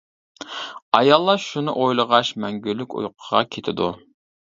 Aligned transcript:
ئاياللار 0.99 1.45
شۇنى 1.45 1.77
ئويلىغاچ 1.83 2.35
مەڭگۈلۈك 2.47 2.99
ئۇيقۇغا 3.01 3.47
كېتىدۇ. 3.55 3.97